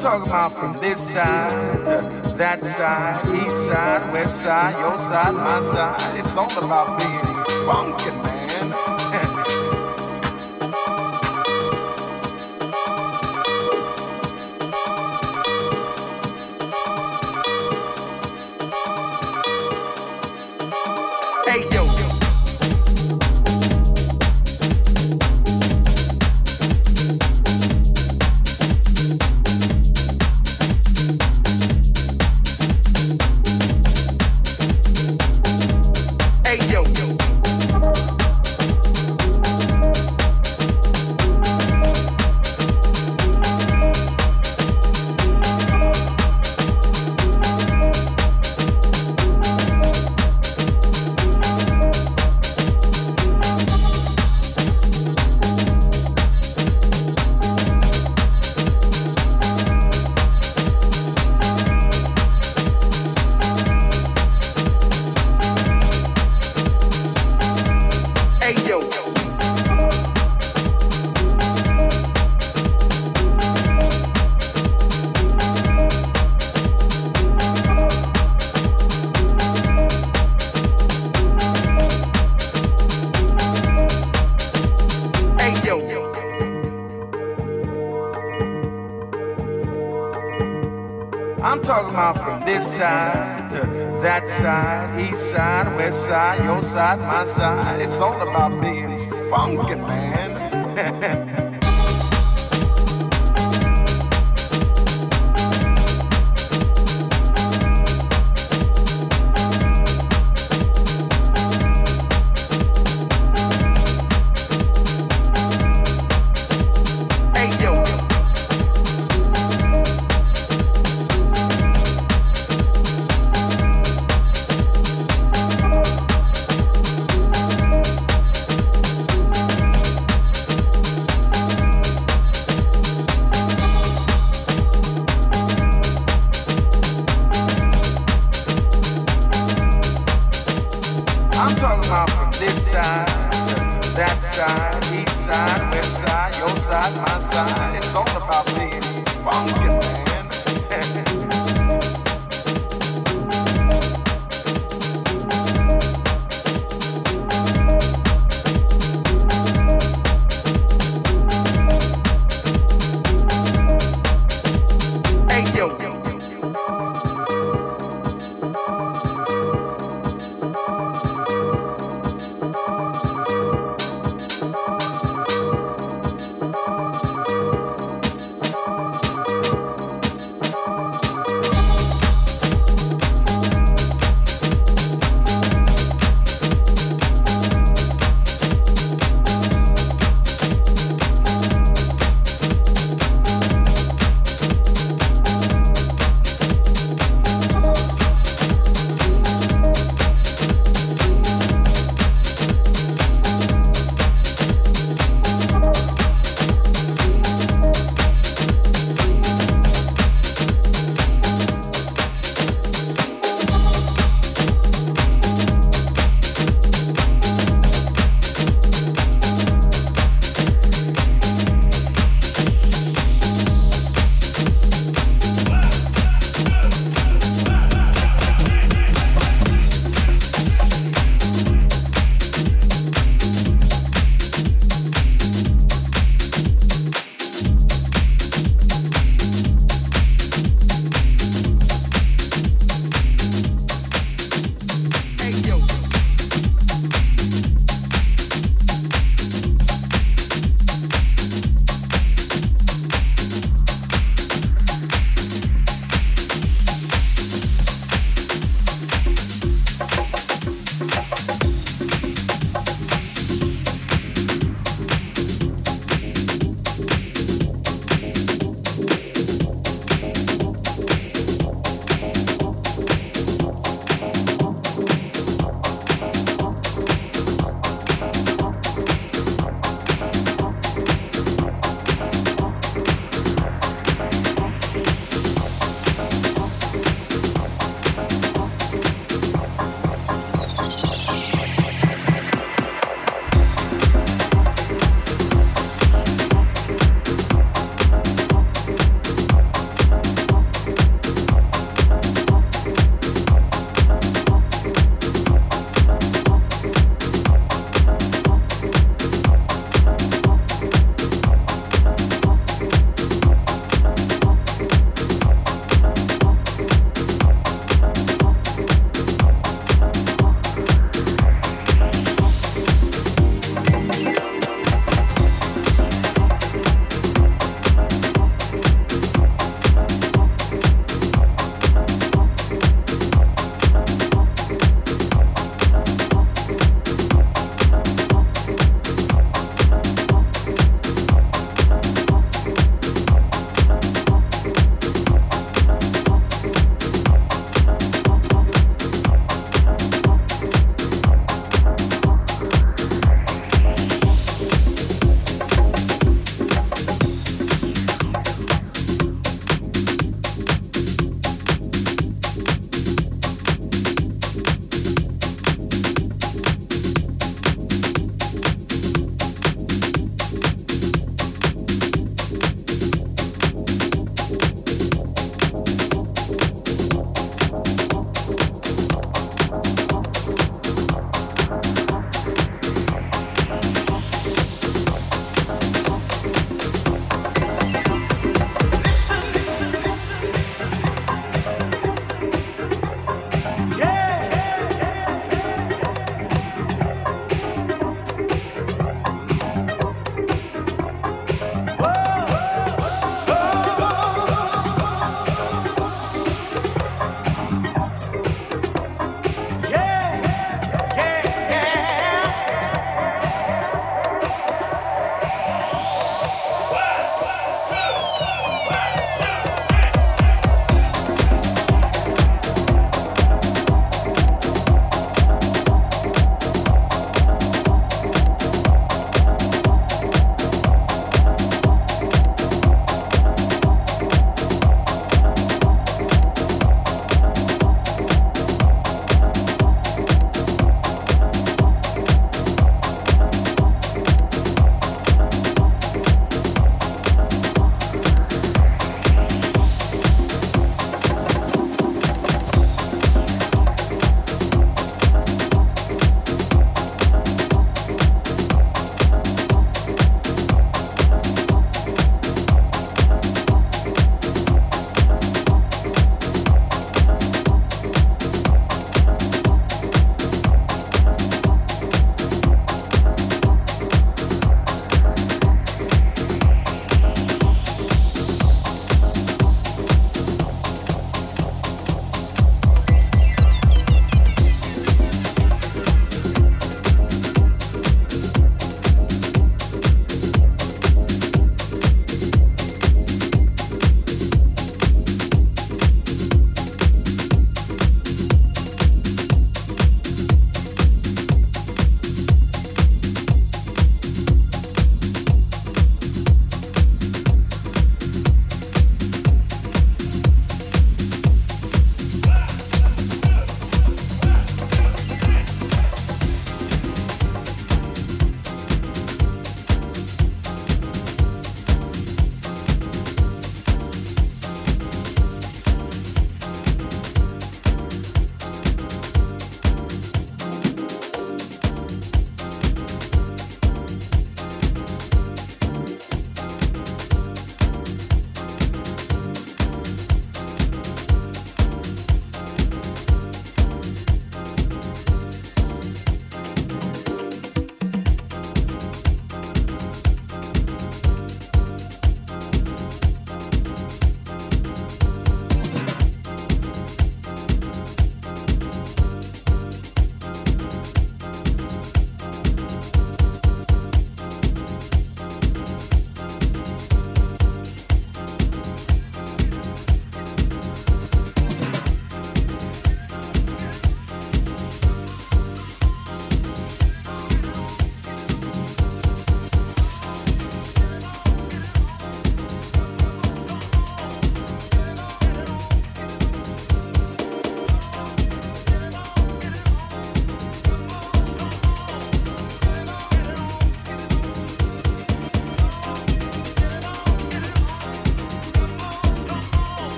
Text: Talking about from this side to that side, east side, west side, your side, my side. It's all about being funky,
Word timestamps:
Talking 0.00 0.28
about 0.28 0.52
from 0.52 0.72
this 0.80 1.12
side 1.12 1.84
to 1.84 2.30
that 2.38 2.64
side, 2.64 3.16
east 3.34 3.66
side, 3.66 4.12
west 4.14 4.40
side, 4.40 4.78
your 4.80 4.98
side, 4.98 5.34
my 5.34 5.60
side. 5.60 6.18
It's 6.18 6.36
all 6.36 6.50
about 6.64 6.98
being 6.98 7.34
funky, 7.66 8.09